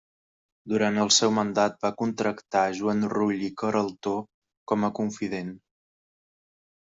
[0.71, 4.15] Durant el seu mandat va contractar Joan Rull i Queraltó
[4.73, 5.53] com a confident.